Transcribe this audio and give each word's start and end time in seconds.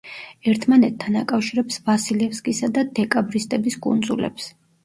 ერთმანეთთან 0.51 1.17
აკავშირებს 1.19 1.77
ვასილევსკისა 1.89 2.71
და 2.79 2.85
დეკაბრისტების 3.01 3.81
კუნძულებს. 3.89 4.53